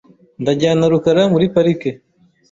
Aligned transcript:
Ndajyana 0.41 0.85
rukara 0.91 1.23
muri 1.33 1.45
parike. 1.53 1.91